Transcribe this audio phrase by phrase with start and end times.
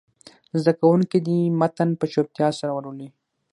[0.61, 3.09] زده کوونکي دې متن په چوپتیا سره ولولي.